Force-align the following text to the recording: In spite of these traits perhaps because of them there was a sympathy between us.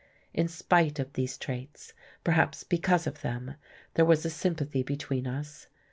In 0.33 0.47
spite 0.47 0.97
of 0.97 1.13
these 1.13 1.37
traits 1.37 1.93
perhaps 2.23 2.63
because 2.63 3.05
of 3.05 3.21
them 3.21 3.53
there 3.93 4.03
was 4.03 4.25
a 4.25 4.31
sympathy 4.31 4.81
between 4.81 5.27
us. 5.27 5.67